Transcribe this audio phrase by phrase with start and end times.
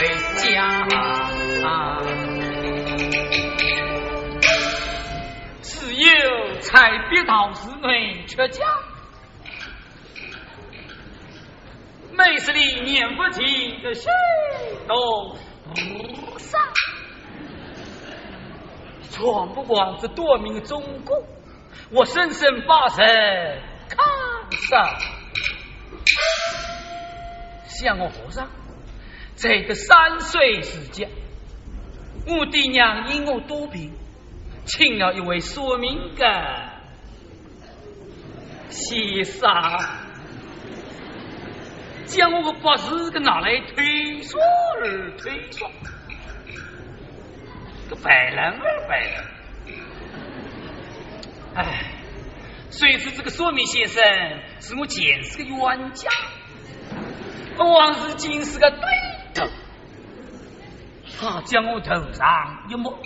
[0.00, 2.00] 卷为家。
[5.62, 8.64] 只有才别道士内出家，
[12.12, 14.10] 每次里念不尽的心
[14.88, 15.36] 都
[15.74, 16.60] 不散。
[19.10, 21.22] 闯不过这多名忠公，
[21.90, 23.04] 我深深把神
[23.88, 23.98] 看
[24.68, 24.98] 上。
[27.66, 28.48] 像我和尚，
[29.40, 31.08] 这个三岁时间，
[32.26, 33.90] 我爹娘因我多病，
[34.66, 36.72] 请了一位说明的
[38.68, 39.50] 先生，
[42.04, 44.44] 将我的八字给拿来推算
[44.82, 45.72] 而推算。
[47.88, 49.24] 个白人儿白人，
[51.54, 51.92] 哎，
[52.68, 54.04] 虽是这个算命先生
[54.60, 56.10] 是我前世的冤家，
[57.56, 58.78] 我往日今是个对
[61.18, 62.98] 他将我头上一摸，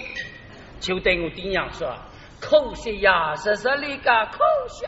[0.80, 1.96] 就对我爹娘说
[2.40, 4.86] ：“可惜呀，是是你个可惜。”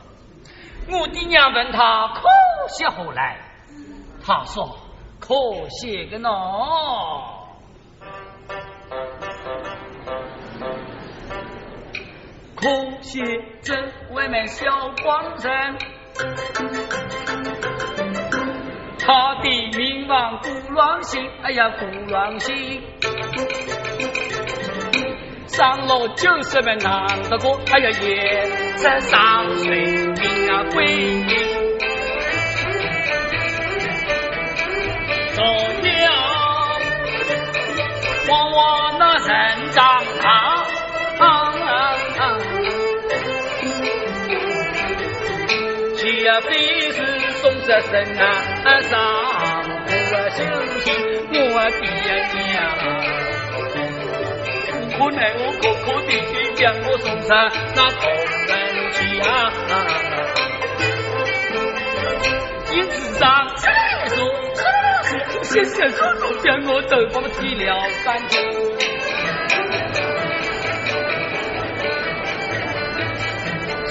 [0.89, 2.23] 我爹娘问他可
[2.69, 3.41] 惜何来，
[4.25, 4.79] 他说
[5.19, 5.35] ：“可
[5.69, 7.35] 惜个喏。”
[12.55, 13.21] 可惜
[13.63, 13.75] 这
[14.13, 14.65] 外面小
[15.03, 15.77] 光人，
[19.06, 19.49] 他的
[19.79, 22.82] 名望古乱心，哎呀古乱心，
[25.47, 29.76] 上了九十门难得过，哎呀也在上水
[30.17, 31.29] 平啊归隐，
[35.37, 36.12] 这样
[38.29, 40.67] 往往那人长大。
[46.08, 46.97] 也非是
[47.35, 48.23] 送着身啊
[48.83, 48.93] 上
[49.89, 50.39] 我心
[50.83, 50.87] 情
[51.55, 51.85] 我爹
[52.35, 52.57] 娘，
[54.99, 56.11] 无奈我苦苦的
[56.55, 57.29] 将我送上
[57.75, 58.03] 那同
[58.49, 58.51] 门
[58.93, 59.25] 去啊。
[62.75, 63.25] 因此上
[63.57, 63.63] 再
[64.09, 64.17] 说，
[65.43, 67.65] 先生叔叔将我都放弃了
[68.05, 68.35] 三天，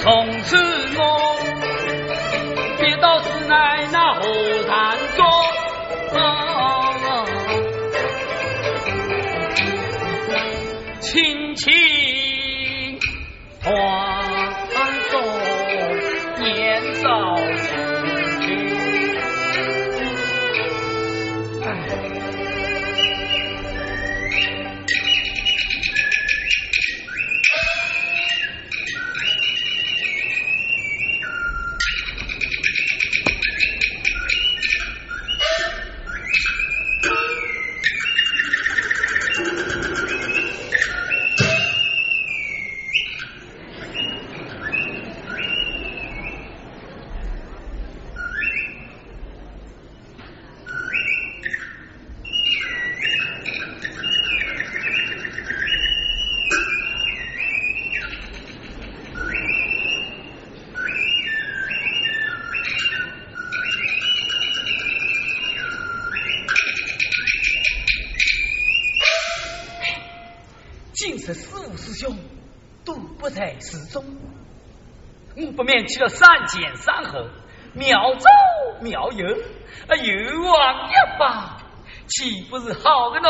[0.02, 0.04] 从
[0.44, 0.58] 此
[0.98, 1.35] 我。
[3.02, 4.22] 到是在那后
[4.68, 5.26] 山中，
[11.02, 13.00] 亲亲
[13.62, 13.72] 团
[15.12, 15.14] 中
[16.40, 17.06] 年少。
[75.56, 77.28] 不免去了三前三后，
[77.74, 78.30] 妙招
[78.82, 79.28] 妙游，
[79.88, 81.58] 啊，又往一把，
[82.08, 83.30] 岂不是好个呢？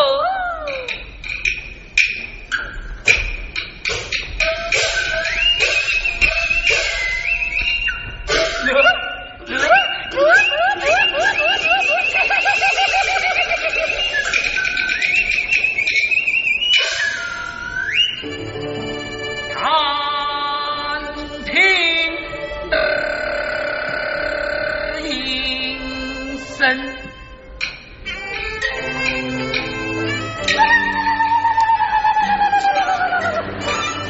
[26.57, 26.77] 身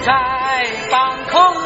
[0.06, 0.14] 在
[0.92, 1.65] 半空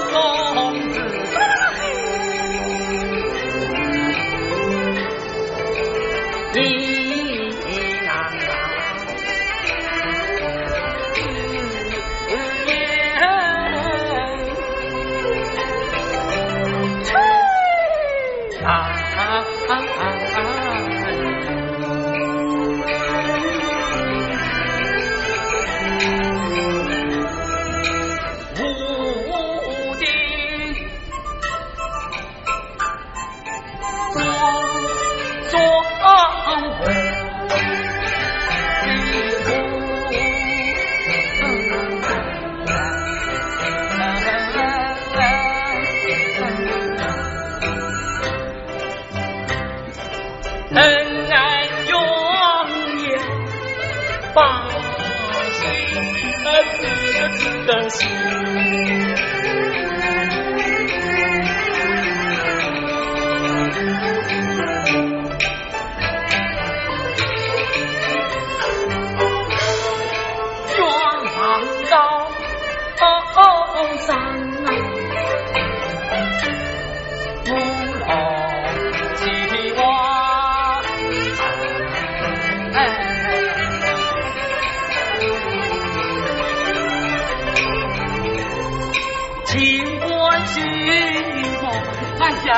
[57.70, 59.09] dance.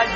[0.01, 0.07] 有，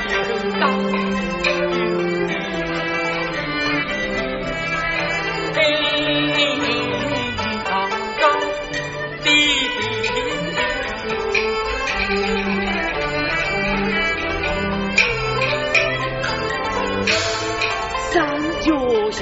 [18.12, 18.26] 三
[18.62, 19.22] 九下，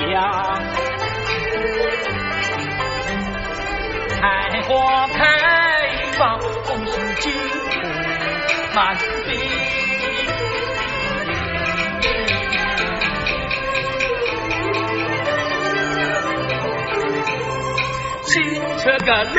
[4.51, 5.19] 梅花开
[6.17, 7.33] 放，红似金
[7.69, 7.81] 红
[8.73, 9.12] 满。
[18.83, 19.37] 这个路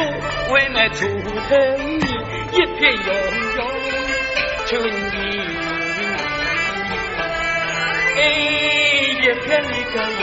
[0.54, 1.06] 为么出
[1.48, 1.54] 头？
[2.52, 3.08] 一片洋
[3.58, 3.60] 洋
[4.66, 5.14] 春意，
[8.16, 8.18] 哎，
[9.20, 10.22] 一片一个哟。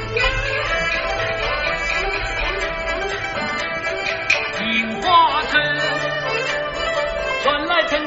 [7.91, 7.97] 喏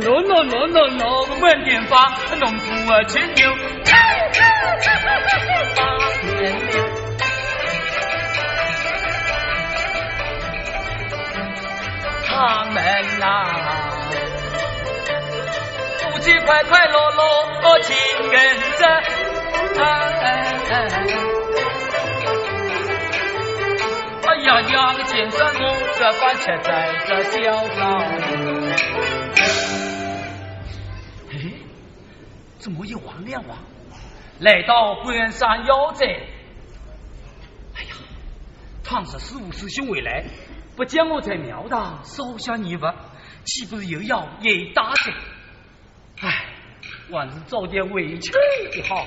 [0.00, 1.02] 喏喏喏喏，
[1.40, 3.54] 满地花，农夫啊牵牛，
[12.26, 12.82] 他们
[13.20, 13.24] 呐，
[16.10, 17.96] 夫妻快快乐乐情
[18.32, 18.82] 人真。
[24.44, 25.62] 呀，个见山我
[25.98, 26.68] 这番却在
[27.06, 27.80] 这小道。
[32.58, 33.58] 怎么又王亮王
[34.40, 36.06] 来到关山要寨？
[37.74, 37.90] 哎呀，
[38.82, 40.24] 倘是十五师兄未来，
[40.76, 42.80] 不将我在庙堂烧下泥物，
[43.44, 45.12] 岂不是又要挨打的？
[46.22, 46.46] 唉，
[47.10, 48.32] 还是早点回去
[48.88, 49.06] 好。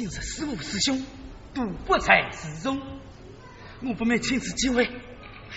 [0.00, 1.04] 今日十五师兄
[1.52, 2.80] 都不在寺中，
[3.82, 4.90] 我不免趁此机会。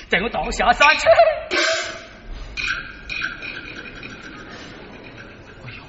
[0.09, 1.07] 带我到下山去！
[5.63, 5.83] 哎呦，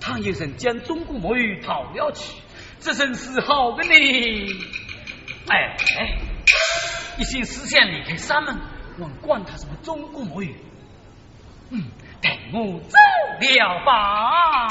[0.00, 2.32] 唐有人将中国母语逃了去，
[2.80, 3.90] 这真是好的呢！
[5.48, 6.18] 哎哎，
[7.18, 8.58] 一心思想离开山门，
[8.98, 10.54] 我管他什么中国魔芋？
[11.68, 11.90] 嗯，
[12.22, 12.96] 带我走
[13.38, 14.66] 了吧。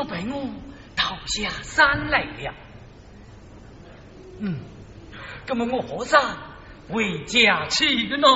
[0.00, 0.48] 早被我
[0.96, 2.54] 逃下山来了。
[4.40, 4.56] 嗯，
[5.46, 6.38] 那么我何上
[6.88, 8.26] 回家去了呢？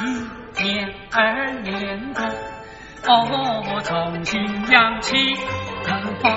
[0.00, 2.20] 一年二年的，
[3.06, 5.16] 哦，我重新养起
[5.84, 6.30] 头发；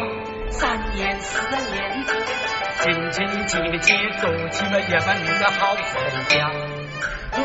[0.52, 1.40] 三年四
[1.74, 2.14] 年的，
[2.82, 5.94] 轻轻几个节奏起了一门的好生
[6.28, 6.48] 家；
[7.40, 7.42] 五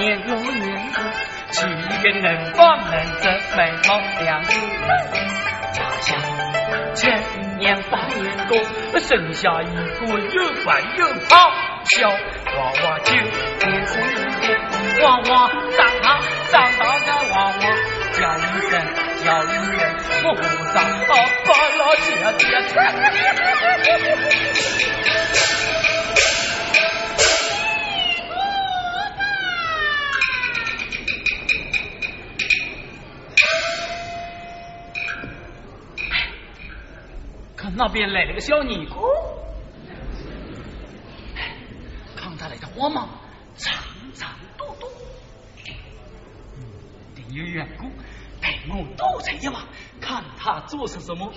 [0.00, 0.92] 年六年
[1.52, 1.60] 的，七
[2.02, 3.24] 个能方能正
[3.56, 4.50] 美貌两子，
[5.72, 6.16] 家下
[6.94, 7.22] 千
[7.58, 8.18] 年八年
[8.48, 8.56] 多，
[8.98, 11.30] 生下一个又乖又胖
[11.84, 12.16] 小娃
[12.84, 13.92] 娃九年生
[14.40, 14.44] 的
[15.02, 15.30] 娃娃
[15.76, 16.06] 长大
[16.50, 17.52] 长大的娃娃
[18.12, 18.72] 叫一声
[19.24, 19.80] 叫一声，
[20.24, 20.40] 我和
[20.72, 21.10] 尚啊
[21.46, 22.04] 把老姐
[22.38, 22.42] 姐。
[37.84, 39.00] 那边来了个小尼姑，
[42.14, 43.08] 看他来的花帽
[43.56, 43.74] 长
[44.14, 44.88] 长多多，
[47.16, 47.90] 定有缘故，
[48.40, 49.66] 陪我多走一望，
[50.00, 51.32] 看他做些什么。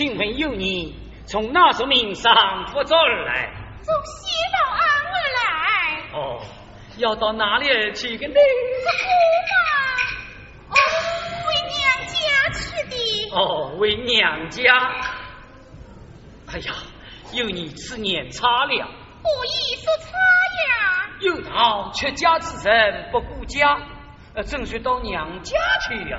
[0.00, 2.32] 请问有你从哪座名山
[2.72, 3.52] 佛祖而来？
[3.82, 4.80] 从西老庵
[5.12, 6.18] 而来。
[6.18, 6.40] 哦，
[6.96, 8.34] 要到哪里去的呢？
[8.34, 9.10] 是姑
[9.50, 10.70] 妈。
[10.70, 10.74] 哦，
[11.44, 12.16] 回娘家
[12.54, 12.96] 去的。
[13.36, 14.72] 哦，回娘家。
[16.50, 16.72] 哎呀，
[17.34, 18.88] 有你此年差了，
[19.22, 20.16] 不宜说差
[20.64, 21.10] 呀。
[21.20, 23.78] 有道出家之人不顾家，
[24.34, 26.18] 呃，正需到娘家去呀。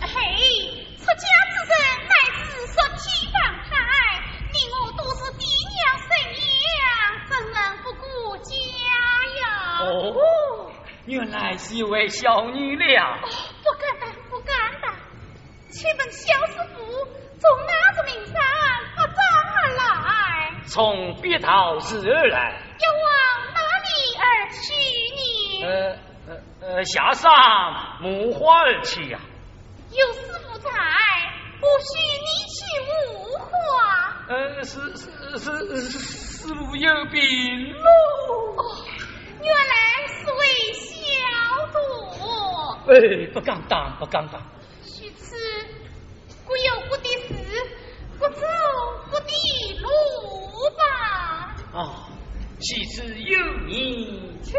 [0.00, 0.08] 嘿，
[0.98, 2.03] 出家之人
[11.06, 13.18] 原来是一位小女了。
[13.62, 14.90] 不敢当，不敢当。
[15.70, 16.82] 请问小师傅
[17.38, 18.34] 从哪个名山
[18.96, 19.14] 发账
[19.54, 20.62] 而来？
[20.66, 22.58] 从碧桃寺而来。
[22.80, 23.02] 要往
[23.52, 24.62] 哪里而去
[25.60, 25.66] 呢？
[25.66, 25.70] 呃
[26.26, 26.30] 呃
[26.62, 27.30] 呃，下山
[28.00, 29.20] 木花而去呀。
[29.90, 30.70] 有师傅在，
[31.60, 33.50] 不许你去无花。
[34.28, 35.44] 呃，是是是
[35.76, 37.86] 是，师傅有病喽。
[39.42, 40.82] 原来是位小
[41.72, 41.76] 徒。
[42.90, 42.92] 哎，
[43.32, 44.42] 不敢当，不敢当。
[44.82, 45.36] 许此，
[46.46, 47.34] 故有故的事，
[48.18, 48.46] 不走
[49.10, 49.30] 故的
[49.80, 49.88] 路
[50.76, 50.82] 吧。
[51.72, 52.08] 啊，
[52.60, 54.52] 其次有你去，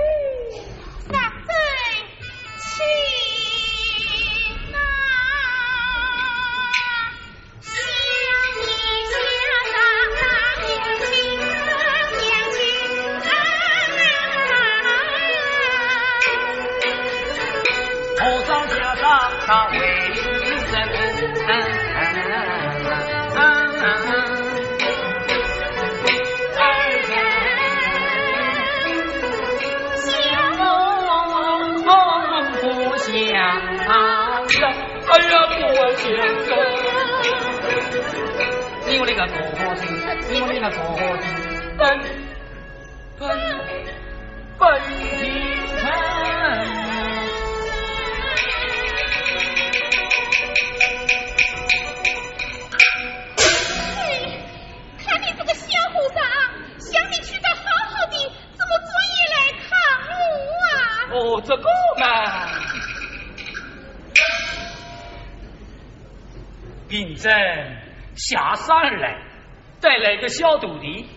[70.37, 71.07] 小徒弟，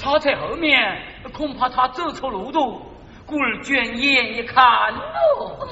[0.00, 0.78] 他在后面，
[1.32, 2.82] 恐怕他走错路途，
[3.26, 5.68] 故而卷眼一看哦。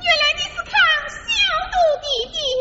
[0.00, 0.72] 原来你是看
[1.08, 1.16] 小
[1.70, 2.06] 徒弟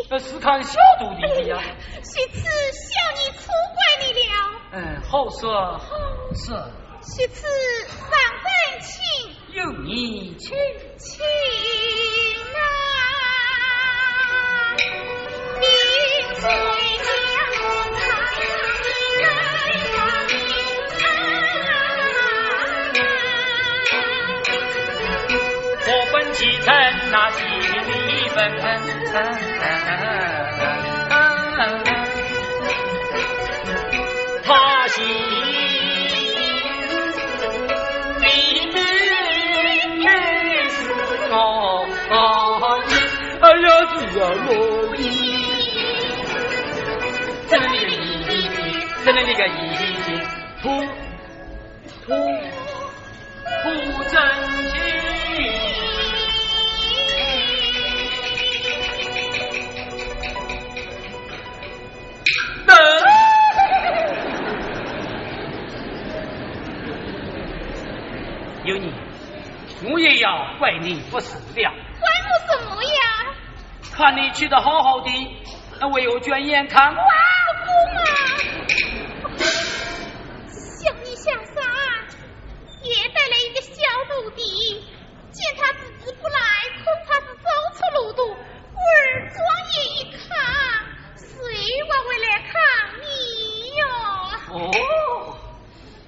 [0.09, 1.57] 的，是看小徒弟的呀。
[2.05, 4.35] 许此小女出怪你了。
[4.73, 5.41] 嗯，好说
[5.79, 5.87] 好
[6.35, 6.45] 说。
[7.01, 7.47] 许此
[7.87, 8.07] 上
[8.43, 8.45] 官
[8.81, 8.87] 请。
[9.53, 10.55] 有你请
[10.99, 11.25] 请
[12.53, 12.59] 啊，
[15.59, 16.45] 你
[27.09, 28.29] 那心里
[34.43, 35.03] 他心。
[43.39, 44.51] 哎呀，是啊，我
[44.97, 44.99] 的，
[47.47, 48.35] 真的那个意境，
[49.05, 49.49] 真的那个意
[50.05, 50.07] 境，
[50.61, 50.96] 不不
[70.19, 71.73] 要怪你不是了。
[73.95, 75.09] 看你去的好好的，
[75.79, 77.03] 那唯有卷眼看哇，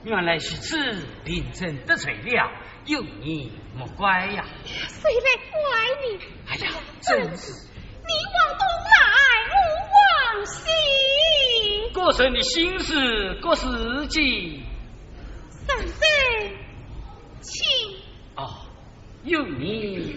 [0.03, 2.49] 原来是此，病症得罪了，
[2.85, 4.45] 有你莫怪呀。
[4.65, 5.59] 谁来怪
[6.03, 6.19] 你？
[6.47, 7.51] 哎呀，真是。
[7.51, 8.97] 你往东来，
[9.51, 9.55] 我
[10.35, 10.61] 往西。
[11.93, 14.63] 各省的心事，各自己。
[15.67, 16.07] 三岁，
[17.41, 17.61] 请。
[18.35, 18.65] 啊，
[19.23, 20.15] 有你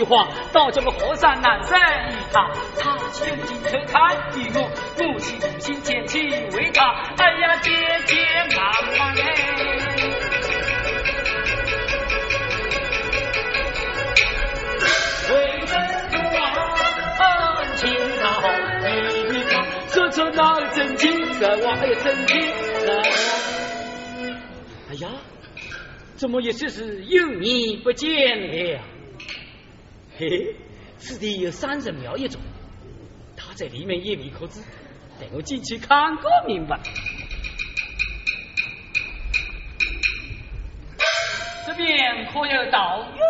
[0.00, 0.04] 去。
[0.04, 6.86] 儿媳妇，倒叫个和尚男生与他，他前进偷看于我，母亲母亲前去为他，
[7.18, 7.70] 哎呀，姐
[8.06, 8.16] 姐
[8.56, 9.22] 妈妈哎，
[15.28, 15.34] 为
[15.66, 15.72] 人
[17.20, 17.20] 王
[17.76, 17.80] 情
[18.20, 18.24] 到
[19.28, 19.52] 你看，
[19.88, 22.92] 说出那真情实话，哎呀，真情实话，
[24.90, 25.08] 哎呀。
[26.16, 28.80] 怎么也说是有你不见了？
[30.20, 30.54] 嘿，
[30.98, 32.42] 此地有三神庙一种，
[33.38, 34.60] 他在里面也未可知，
[35.18, 36.78] 带我进去看个明白。
[41.66, 43.24] 这边可有道友？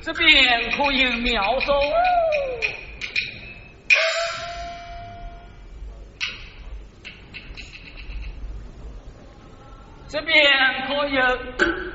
[0.00, 1.72] 这边可有妙手？
[10.06, 10.46] 这边
[10.86, 11.08] 可？
[11.08, 11.89] 有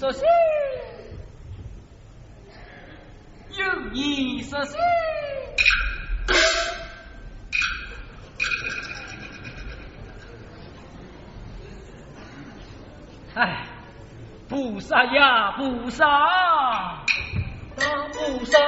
[0.00, 0.26] 你说谁？
[3.50, 4.78] 有你说谁？
[13.34, 13.66] 哎。
[14.48, 16.06] 菩萨呀，菩萨，
[17.76, 18.58] 大菩萨，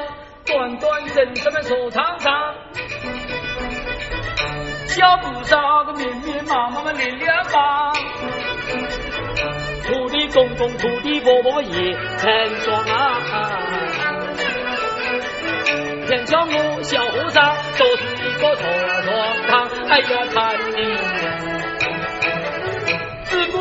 [0.45, 2.55] 端端正正的坐长长，
[4.87, 8.12] 小菩萨个面面麻麻的练两把，土地
[10.33, 12.31] 公公、土地婆婆也成
[12.61, 13.21] 双啊，
[16.09, 18.63] 偏叫我小和尚都是一个错
[19.03, 19.07] 错
[19.49, 19.51] 堂，
[19.89, 20.37] 哎呀，看
[20.77, 20.79] 你。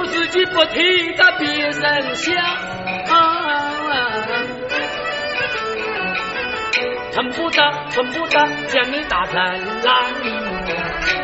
[0.04, 1.74] 自己不听到别人
[2.16, 2.36] 想，
[7.12, 9.62] 成不得，成不得，将你打成烂。
[9.84, 11.21] 报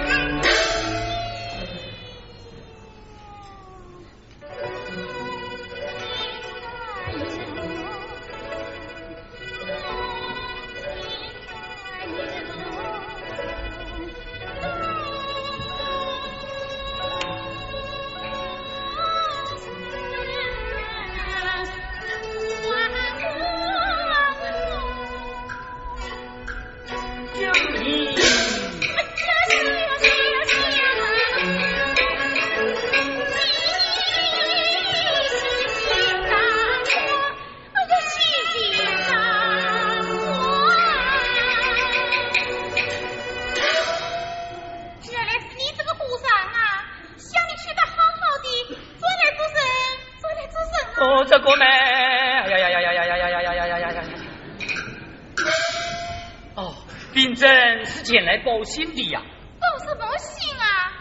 [58.68, 59.22] 信的呀，
[59.60, 60.94] 报什么信啊？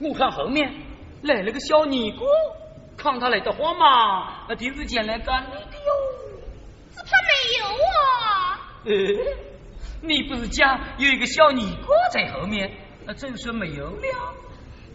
[0.00, 0.72] 我看后面
[1.22, 2.24] 来了个小尼姑，
[2.96, 5.92] 看他来的慌嘛，那定是前来干你的哟。
[6.94, 8.58] 只怕没有啊。
[8.84, 8.90] 呃，
[10.02, 12.70] 你不是讲有一个小尼姑在后面？
[13.04, 14.00] 那真说没有了。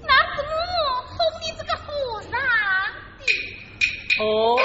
[0.01, 2.38] 那是我哄你这个和尚的。
[4.20, 4.57] 哦，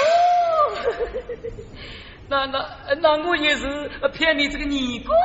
[2.29, 5.17] 那那那我也是骗你这个尼姑的。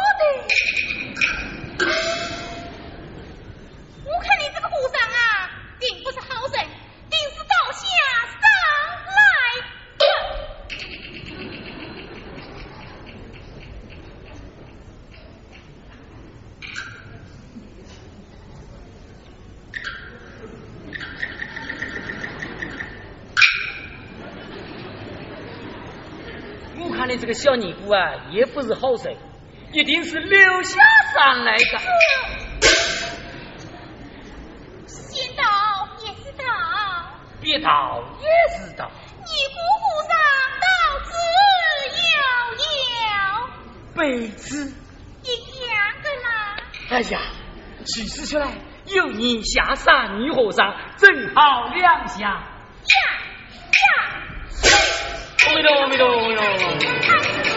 [4.04, 6.66] 我看你这个和尚啊，并不是好人，
[7.08, 7.86] 定是倒下
[8.26, 8.42] 上
[9.06, 9.20] 来
[9.98, 10.02] 的。
[27.08, 29.16] 你这个小尼姑啊，也不是好人。
[29.72, 30.80] 一定是留下
[31.14, 31.78] 上来的。
[34.86, 35.42] 先到
[36.04, 36.44] 也是道，
[37.40, 38.90] 别道也是道。
[39.16, 40.10] 你姑姑上
[40.64, 40.66] 到
[41.04, 41.10] 此
[42.14, 42.18] 遥
[43.04, 43.48] 遥，
[43.94, 44.72] 辈子
[45.22, 45.26] 一
[45.66, 46.28] 样的啦。
[46.88, 47.20] 哎呀，
[47.84, 48.56] 其实出来
[48.86, 52.20] 有你下山女和尚，正好两相。
[52.20, 52.38] 呀
[53.84, 53.88] 呀，
[55.66, 57.47] 阿弥陀，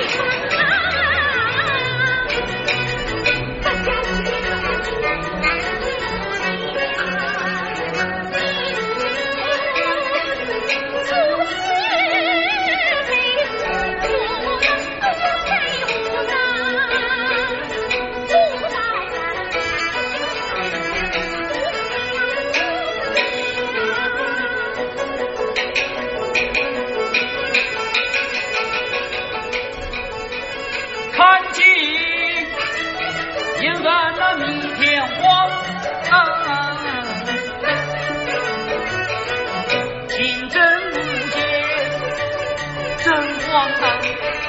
[43.62, 44.41] 감 사.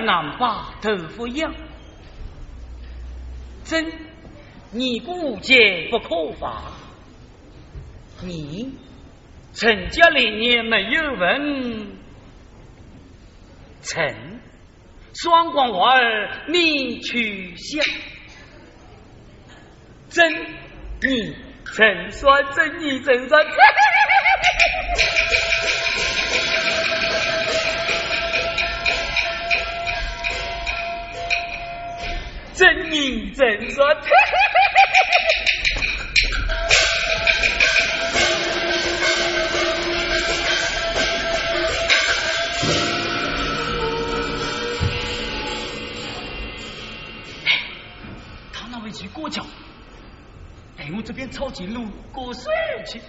[0.00, 1.54] 难把豆腐养，
[3.64, 3.92] 真
[4.72, 6.62] 你不解不可发，
[8.22, 8.72] 你
[9.52, 11.88] 陈家连年没有问，
[13.82, 14.40] 陈
[15.14, 17.84] 双光娃儿，你去想，
[20.08, 20.32] 真
[21.02, 21.34] 你
[21.64, 23.40] 陈算真你真算。
[32.60, 33.82] 真你真说，
[48.52, 49.42] 他那位去过桥，
[50.76, 52.52] 带我这边抄近路过水
[52.86, 53.00] 去。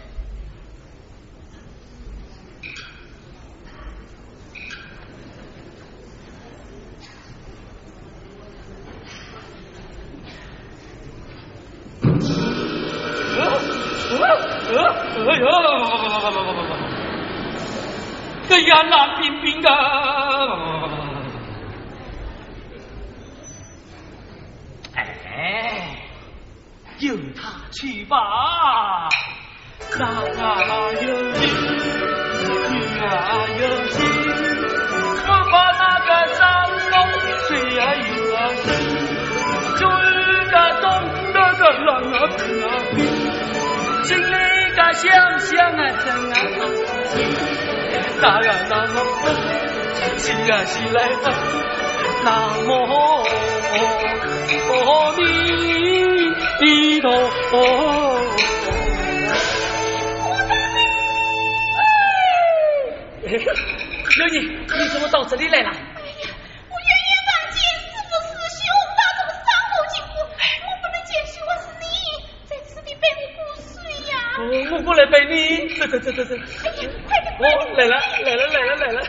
[48.52, 49.26] 好，那啊那么笨，
[50.20, 51.34] 心啊心来烦，
[52.26, 52.28] 那
[52.66, 52.76] 么
[54.76, 55.14] 阿
[56.60, 57.10] 弥陀
[57.50, 57.54] 佛。
[64.32, 65.72] 你，你怎么到这里来了？
[74.72, 76.36] 我过来陪你，走走走走走。
[76.36, 76.38] 哎
[76.84, 77.21] 呀，快点！
[77.40, 77.44] 哦，
[77.76, 79.02] 来了来了来了来了。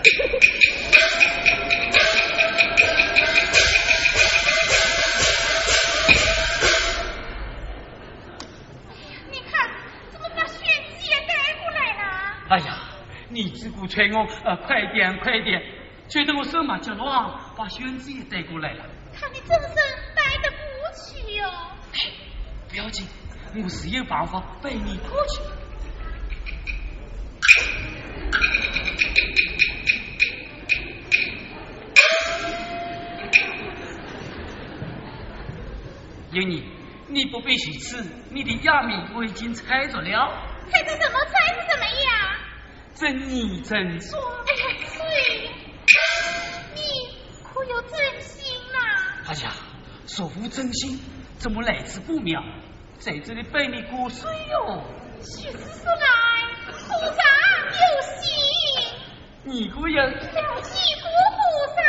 [9.30, 9.70] 你看，
[10.10, 12.02] 怎么把宣子也带过来了？
[12.48, 12.78] 哎呀，
[13.28, 15.60] 你只顾催我，呃，快点快点，
[16.08, 18.84] 催得我手忙脚乱，把宣子也带过来了。
[19.14, 19.74] 看你真是
[20.14, 20.58] 带得过
[20.96, 21.50] 去哟。
[22.68, 23.06] 不要紧。
[23.54, 25.38] 我是有办法背你过去。
[36.32, 36.64] 有你，
[37.08, 40.32] 你不必虚词，你的哑谜我已经猜着了。
[40.70, 41.18] 猜着什么？
[41.26, 42.38] 猜着什么呀？
[42.94, 44.18] 真你真说。
[44.18, 45.50] 哎呀，翠，
[46.74, 46.80] 你
[47.44, 48.78] 可有真心呐？
[49.28, 49.52] 哎呀，
[50.06, 50.98] 说无真心，
[51.36, 52.42] 怎么来之不妙？
[52.98, 54.82] 在这里被你过水哟。
[55.20, 56.06] 徐子说来，
[56.66, 57.22] 菩萨
[57.68, 58.32] 有心。
[59.44, 61.42] 你个人了解过菩
[61.76, 61.82] 萨。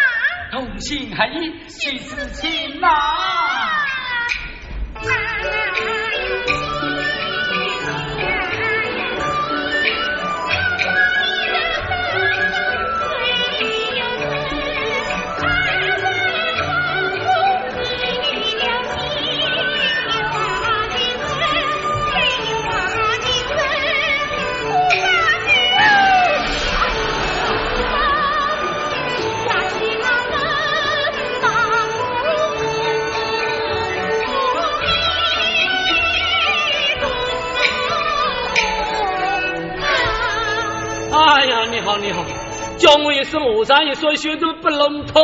[0.51, 2.89] 同心合意，徐子亲呐。
[42.03, 42.21] 你好，
[42.77, 45.21] 叫我也是磨上一双血都不龙头，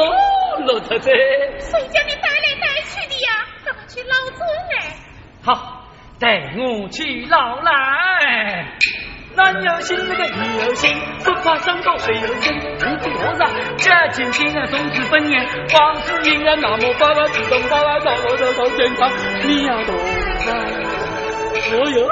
[0.66, 1.12] 老太太。
[1.60, 3.46] 谁叫你带来带去的呀？
[3.90, 4.96] 去捞走来。
[5.44, 5.84] 好，
[6.22, 8.66] 带我去捞来。
[9.36, 12.56] 男有心，那个女有心，不怕伤到水有深。
[12.56, 19.12] 无比和尚，家境清啊，种子分年，王世英啊，那么爸爸自动爸爸到我的到健康，
[19.44, 19.98] 你要多
[20.46, 20.54] 少？
[21.72, 22.08] 哦哟，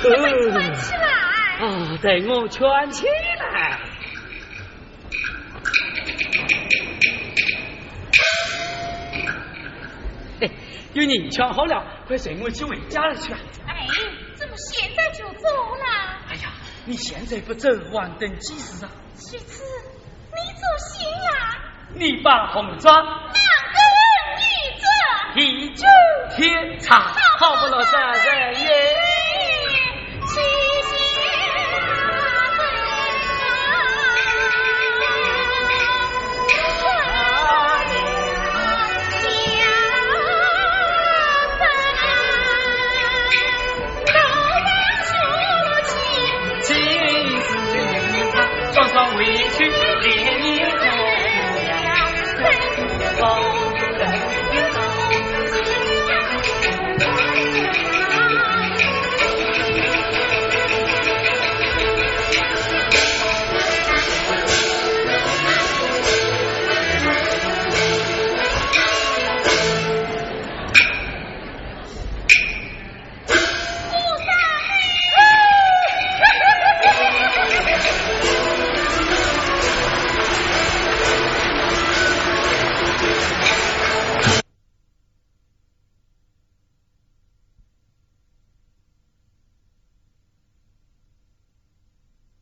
[0.00, 1.19] 快起来。
[1.60, 3.78] 啊，带我圈起来！
[10.40, 10.50] 哎，
[10.94, 13.34] 有人圈好了，快随我去回家了去。
[13.34, 13.86] 哎，
[14.36, 15.84] 怎么现在就走了？
[16.30, 16.50] 哎呀，
[16.86, 18.90] 你现在不走，晚等几时啊？
[19.16, 19.62] 徐子，
[20.32, 21.58] 你走心呀？
[21.92, 23.78] 你把红妆，两个
[24.38, 24.44] 女
[24.80, 24.86] 子，
[25.40, 25.84] 一酒
[26.36, 27.02] 天长，
[27.38, 28.99] 好不了三人也。
[48.80, 49.26] 多少委
[49.58, 49.70] 屈，
[50.00, 50.64] 连你都
[52.88, 53.59] 不讲，